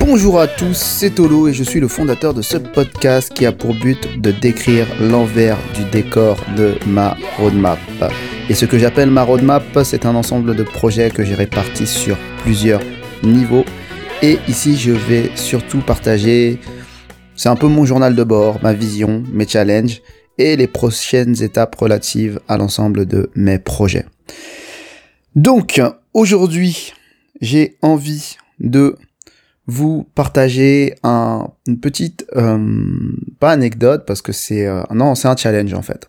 [0.00, 3.52] Bonjour à tous, c'est Tolo et je suis le fondateur de ce podcast qui a
[3.52, 7.78] pour but de décrire l'envers du décor de ma roadmap.
[8.48, 12.16] Et ce que j'appelle ma roadmap, c'est un ensemble de projets que j'ai répartis sur
[12.42, 12.80] plusieurs
[13.22, 13.64] niveaux.
[14.22, 16.58] Et ici, je vais surtout partager,
[17.36, 20.00] c'est un peu mon journal de bord, ma vision, mes challenges
[20.38, 24.06] et les prochaines étapes relatives à l'ensemble de mes projets.
[25.38, 25.80] Donc,
[26.14, 26.94] aujourd'hui,
[27.40, 28.96] j'ai envie de
[29.68, 32.58] vous partager un, une petite, euh,
[33.38, 36.08] pas anecdote parce que c'est, euh, non, c'est un challenge en fait.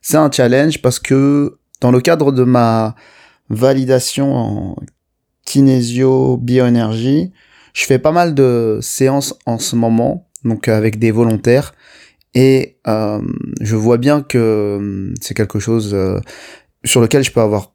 [0.00, 2.94] C'est un challenge parce que dans le cadre de ma
[3.48, 4.76] validation en
[5.44, 7.32] kinésio-bioénergie,
[7.74, 11.74] je fais pas mal de séances en ce moment, donc avec des volontaires,
[12.32, 13.20] et euh,
[13.60, 15.96] je vois bien que c'est quelque chose
[16.84, 17.72] sur lequel je peux avoir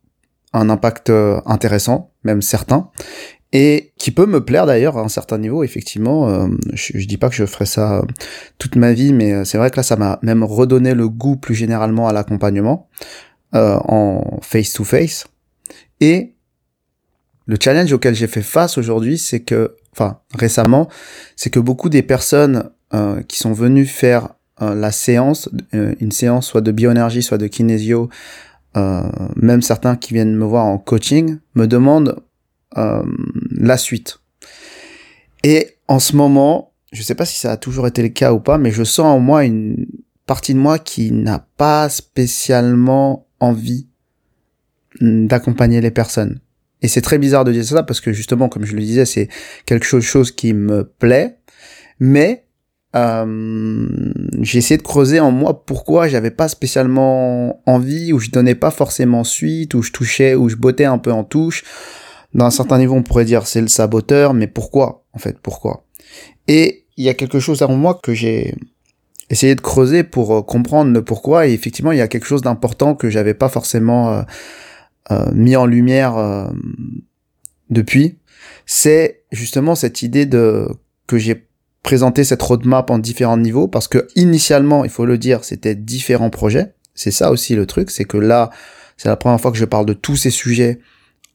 [0.54, 1.12] un impact
[1.46, 2.90] intéressant, même certain
[3.54, 7.30] et qui peut me plaire d'ailleurs à un certain niveau effectivement euh, je, dis pas
[7.30, 8.02] que je ferai ça euh,
[8.58, 11.38] toute ma vie mais euh, c'est vrai que là ça m'a même redonné le goût
[11.38, 12.90] plus généralement à l'accompagnement
[13.54, 15.28] euh, en face to face
[16.02, 16.34] et
[17.46, 20.90] le challenge auquel j'ai fait face aujourd'hui c'est que enfin récemment
[21.36, 24.30] c'est que beaucoup des personnes euh, qui sont venues faire
[24.62, 28.10] la séance une séance soit de bioénergie soit de kinésio
[28.76, 32.24] même certains qui viennent me voir en coaching me demandent
[32.78, 33.04] euh,
[33.52, 34.20] la suite.
[35.44, 38.40] Et en ce moment, je sais pas si ça a toujours été le cas ou
[38.40, 39.86] pas, mais je sens en moi une
[40.26, 43.88] partie de moi qui n'a pas spécialement envie
[45.02, 46.40] d'accompagner les personnes.
[46.82, 49.30] Et c'est très bizarre de dire ça parce que justement, comme je le disais, c'est
[49.66, 51.38] quelque chose qui me plaît,
[52.00, 52.46] mais
[52.96, 58.56] euh, j'ai essayé de creuser en moi pourquoi j'avais pas spécialement envie, ou je donnais
[58.56, 61.64] pas forcément suite, ou je touchais, ou je bottais un peu en touche,
[62.34, 65.86] d'un certain niveau, on pourrait dire c'est le saboteur, mais pourquoi en fait Pourquoi?
[66.48, 68.56] Et il y a quelque chose en moi que j'ai
[69.30, 71.48] essayé de creuser pour euh, comprendre le pourquoi.
[71.48, 74.22] Et effectivement, il y a quelque chose d'important que j'avais pas forcément euh,
[75.12, 76.52] euh, mis en lumière
[77.70, 78.20] depuis.
[78.66, 80.68] C'est justement cette idée de
[81.08, 81.48] que j'ai
[81.84, 86.30] présenté cette roadmap en différents niveaux parce que initialement, il faut le dire, c'était différents
[86.30, 86.74] projets.
[86.96, 88.50] C'est ça aussi le truc, c'est que là,
[88.98, 90.80] c'est la première fois que je parle de tous ces sujets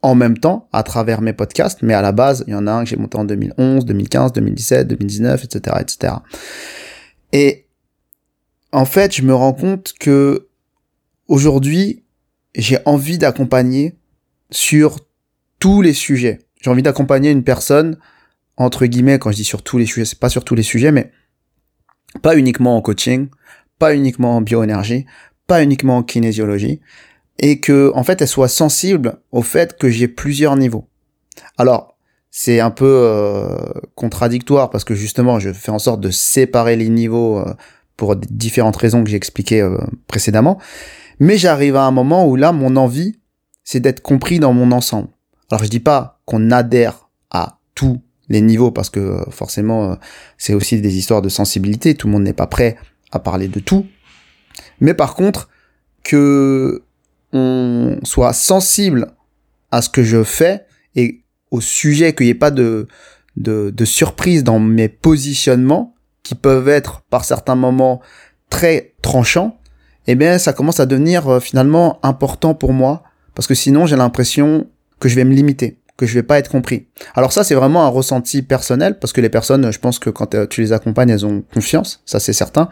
[0.02, 2.72] en même temps à travers mes podcasts, mais à la base, il y en a
[2.72, 6.14] un que j'ai monté en 2011, 2015, 2017, 2019, etc., etc.
[7.32, 7.66] Et
[8.72, 10.48] en fait, je me rends compte que
[11.26, 12.04] aujourd'hui,
[12.54, 13.96] j'ai envie d'accompagner
[14.50, 14.98] sur
[15.58, 16.38] tous les sujets.
[16.60, 17.98] J'ai envie d'accompagner une personne,
[18.58, 20.92] entre guillemets, quand je dis sur tous les sujets, c'est pas sur tous les sujets,
[20.92, 21.12] mais
[22.22, 23.28] pas uniquement en coaching,
[23.78, 25.06] pas uniquement en bioénergie,
[25.46, 26.80] pas uniquement en kinésiologie,
[27.38, 30.88] et que en fait elle soit sensible au fait que j'ai plusieurs niveaux.
[31.56, 31.96] Alors
[32.30, 33.56] c'est un peu euh,
[33.94, 37.54] contradictoire parce que justement je fais en sorte de séparer les niveaux euh,
[37.96, 40.58] pour différentes raisons que j'ai expliquées euh, précédemment,
[41.20, 43.20] mais j'arrive à un moment où là mon envie
[43.62, 45.08] c'est d'être compris dans mon ensemble.
[45.50, 49.96] Alors je dis pas qu'on adhère à tous les niveaux parce que forcément
[50.36, 52.76] c'est aussi des histoires de sensibilité, tout le monde n'est pas prêt
[53.10, 53.86] à parler de tout.
[54.80, 55.48] Mais par contre
[56.04, 56.82] que
[57.32, 59.12] on soit sensible
[59.70, 62.86] à ce que je fais et au sujet qu'il n'y ait pas de,
[63.36, 68.00] de, de surprise dans mes positionnements qui peuvent être par certains moments
[68.50, 69.58] très tranchants,
[70.06, 73.02] eh bien ça commence à devenir euh, finalement important pour moi.
[73.34, 74.66] Parce que sinon j'ai l'impression
[74.98, 76.86] que je vais me limiter, que je vais pas être compris.
[77.14, 80.34] Alors ça c'est vraiment un ressenti personnel parce que les personnes, je pense que quand
[80.34, 82.70] euh, tu les accompagnes, elles ont confiance, ça c'est certain.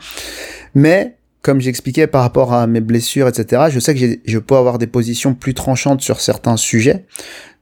[0.75, 4.79] Mais comme j'expliquais par rapport à mes blessures, etc., je sais que je peux avoir
[4.79, 7.05] des positions plus tranchantes sur certains sujets,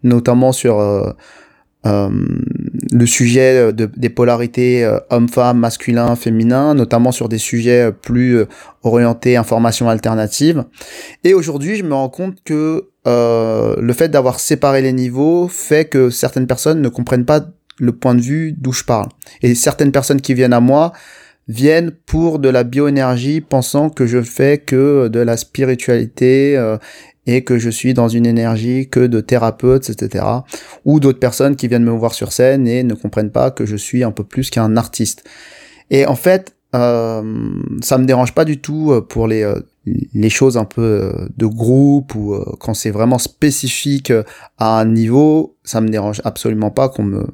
[0.02, 1.10] notamment sur euh,
[1.86, 2.08] euh,
[2.92, 8.46] le sujet de, des polarités euh, homme-femme, masculin, féminin, notamment sur des sujets plus euh,
[8.82, 10.64] orientés information alternative.
[11.24, 15.84] Et aujourd'hui, je me rends compte que euh, le fait d'avoir séparé les niveaux fait
[15.84, 17.44] que certaines personnes ne comprennent pas
[17.78, 19.08] le point de vue d'où je parle.
[19.42, 20.92] Et certaines personnes qui viennent à moi
[21.48, 26.78] viennent pour de la bioénergie pensant que je fais que de la spiritualité euh,
[27.26, 30.24] et que je suis dans une énergie que de thérapeute, etc.
[30.84, 33.76] Ou d'autres personnes qui viennent me voir sur scène et ne comprennent pas que je
[33.76, 35.24] suis un peu plus qu'un artiste.
[35.90, 37.22] Et en fait, euh,
[37.82, 41.46] ça me dérange pas du tout euh, pour les euh, les choses un peu de
[41.46, 44.10] groupe ou quand c'est vraiment spécifique
[44.56, 47.26] à un niveau, ça me dérange absolument pas qu'on me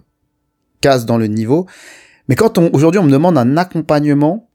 [0.81, 1.67] casse dans le niveau.
[2.29, 4.51] Mais quand aujourd'hui on me demande un accompagnement,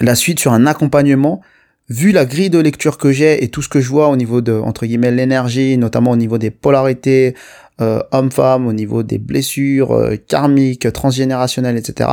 [0.00, 1.40] la suite sur un accompagnement,
[1.88, 4.40] vu la grille de lecture que j'ai et tout ce que je vois au niveau
[4.40, 7.34] de entre guillemets l'énergie, notamment au niveau des polarités
[7.80, 12.10] euh, homme-femme, au niveau des blessures euh, karmiques, transgénérationnelles, etc.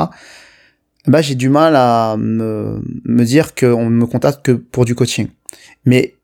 [1.07, 5.27] Bah j'ai du mal à me, me dire qu'on me contacte que pour du coaching.
[5.85, 6.15] Mais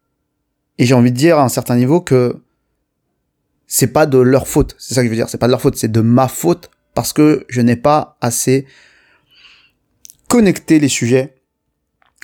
[0.77, 2.35] et j'ai envie de dire à un certain niveau que
[3.67, 4.75] c'est pas de leur faute.
[4.77, 5.29] C'est ça que je veux dire.
[5.29, 8.65] C'est pas de leur faute, c'est de ma faute parce que je n'ai pas assez
[10.27, 11.35] connecté les sujets.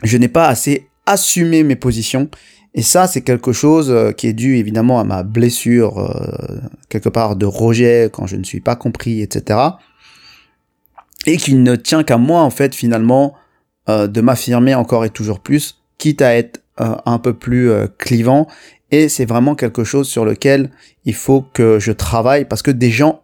[0.03, 2.29] Je n'ai pas assez assumé mes positions.
[2.73, 6.59] Et ça, c'est quelque chose euh, qui est dû évidemment à ma blessure, euh,
[6.89, 9.59] quelque part de rejet quand je ne suis pas compris, etc.
[11.25, 13.35] Et qui ne tient qu'à moi, en fait, finalement,
[13.89, 17.69] euh, de m'affirmer encore et toujours plus, quitte à être un peu plus
[17.99, 18.47] clivant.
[18.89, 20.71] Et c'est vraiment quelque chose sur lequel
[21.05, 23.21] il faut que je travaille parce que des gens,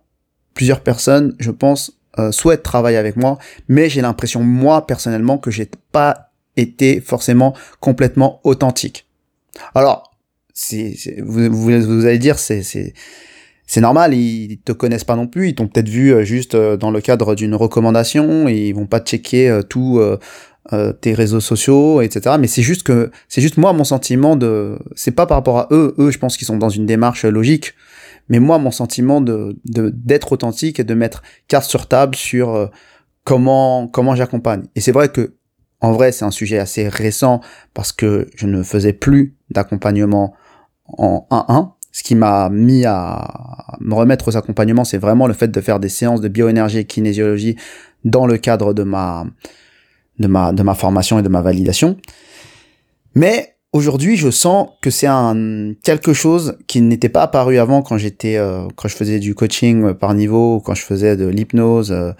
[0.53, 1.97] plusieurs personnes, je pense,
[2.29, 6.26] souhaitent travailler avec moi, mais j'ai l'impression, moi, personnellement, que j'ai pas
[6.57, 9.07] été forcément complètement authentique.
[9.73, 10.11] Alors,
[10.53, 15.55] c'est, vous, vous, allez dire, c'est, c'est, normal, ils te connaissent pas non plus, ils
[15.55, 19.49] t'ont peut-être vu euh, juste euh, dans le cadre d'une recommandation, ils vont pas checker
[19.49, 20.01] euh, tous
[20.99, 22.35] tes réseaux sociaux, etc.
[22.37, 25.67] Mais c'est juste que, c'est juste moi mon sentiment de, c'est pas par rapport à
[25.71, 27.73] eux, eux je pense qu'ils sont dans une démarche logique,
[28.27, 32.69] mais moi mon sentiment de, de d'être authentique et de mettre carte sur table sur
[33.23, 34.63] comment comment j'accompagne.
[34.75, 35.36] Et c'est vrai que
[35.81, 37.41] en vrai, c'est un sujet assez récent
[37.73, 40.33] parce que je ne faisais plus d'accompagnement
[40.85, 41.71] en 1-1.
[41.91, 45.79] Ce qui m'a mis à me remettre aux accompagnements, c'est vraiment le fait de faire
[45.79, 47.55] des séances de bioénergie et kinésiologie
[48.05, 49.25] dans le cadre de ma,
[50.19, 51.97] de ma, de ma formation et de ma validation.
[53.15, 57.97] Mais aujourd'hui, je sens que c'est un quelque chose qui n'était pas apparu avant quand
[57.97, 62.11] j'étais, euh, quand je faisais du coaching par niveau, quand je faisais de l'hypnose, euh,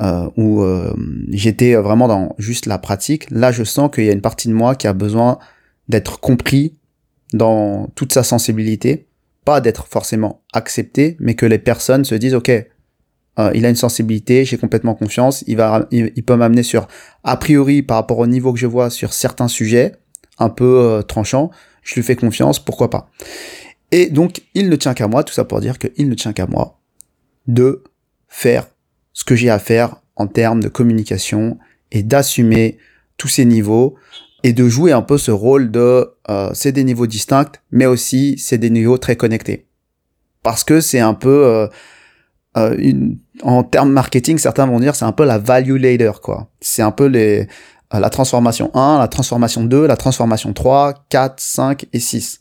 [0.00, 0.94] euh, où euh,
[1.28, 4.54] j'étais vraiment dans juste la pratique, là je sens qu'il y a une partie de
[4.54, 5.38] moi qui a besoin
[5.88, 6.78] d'être compris
[7.32, 9.08] dans toute sa sensibilité,
[9.44, 12.50] pas d'être forcément accepté, mais que les personnes se disent ok,
[13.38, 16.88] euh, il a une sensibilité, j'ai complètement confiance, il va, il, peut m'amener sur
[17.24, 19.92] a priori par rapport au niveau que je vois sur certains sujets
[20.38, 21.50] un peu euh, tranchants,
[21.82, 23.10] je lui fais confiance, pourquoi pas.
[23.92, 26.46] Et donc il ne tient qu'à moi, tout ça pour dire qu'il ne tient qu'à
[26.46, 26.80] moi
[27.46, 27.84] de
[28.28, 28.66] faire
[29.12, 31.58] ce que j'ai à faire en termes de communication
[31.90, 32.78] et d'assumer
[33.16, 33.96] tous ces niveaux
[34.42, 38.38] et de jouer un peu ce rôle de euh, c'est des niveaux distincts mais aussi
[38.38, 39.66] c'est des niveaux très connectés.
[40.42, 41.66] Parce que c'est un peu euh,
[42.56, 46.50] euh, une, en termes marketing certains vont dire c'est un peu la value ladder quoi.
[46.60, 47.48] C'est un peu les
[47.92, 52.40] la transformation 1 la transformation 2 la transformation 3 4 5 et 6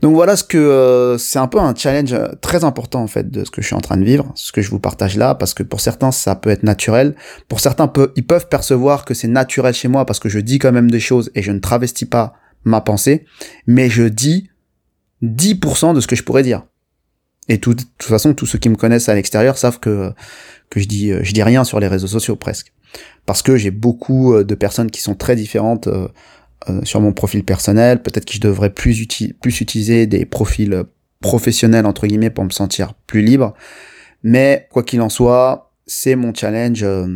[0.00, 3.30] donc voilà ce que euh, c'est un peu un challenge euh, très important en fait
[3.30, 5.34] de ce que je suis en train de vivre, ce que je vous partage là,
[5.34, 7.14] parce que pour certains ça peut être naturel,
[7.48, 10.72] pour certains ils peuvent percevoir que c'est naturel chez moi parce que je dis quand
[10.72, 13.24] même des choses et je ne travestis pas ma pensée,
[13.66, 14.50] mais je dis
[15.22, 16.64] 10% de ce que je pourrais dire.
[17.48, 20.12] Et de toute façon, tous ceux qui me connaissent à l'extérieur savent que
[20.70, 22.72] que je dis je dis rien sur les réseaux sociaux presque,
[23.26, 25.88] parce que j'ai beaucoup euh, de personnes qui sont très différentes
[26.68, 28.02] euh, sur mon profil personnel.
[28.02, 29.06] Peut-être que je devrais plus,
[29.40, 30.84] plus utiliser des profils
[31.20, 33.54] professionnels, entre guillemets, pour me sentir plus libre.
[34.22, 37.06] Mais quoi qu'il en soit, c'est mon challenge euh,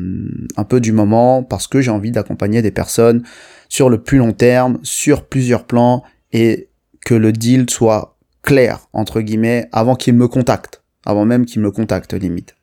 [0.57, 3.23] un peu du moment parce que j'ai envie d'accompagner des personnes
[3.69, 6.03] sur le plus long terme, sur plusieurs plans
[6.33, 6.69] et
[7.05, 11.71] que le deal soit clair, entre guillemets, avant qu'ils me contactent, avant même qu'ils me
[11.71, 12.58] contactent limite.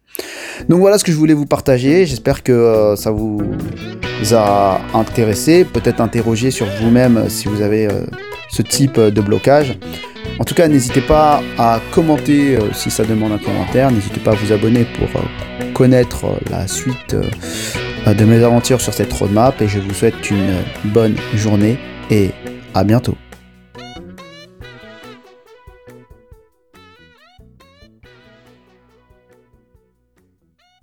[0.70, 2.06] Donc voilà ce que je voulais vous partager.
[2.06, 3.42] J'espère que euh, ça vous
[4.32, 8.06] a intéressé, peut-être interrogé sur vous-même euh, si vous avez euh,
[8.50, 9.78] ce type de blocage.
[10.40, 13.90] En tout cas, n'hésitez pas à commenter si ça demande un commentaire.
[13.90, 15.08] N'hésitez pas à vous abonner pour
[15.74, 19.62] connaître la suite de mes aventures sur cette roadmap.
[19.62, 20.58] Et je vous souhaite une
[20.92, 21.78] bonne journée
[22.12, 22.32] et
[22.74, 23.16] à bientôt.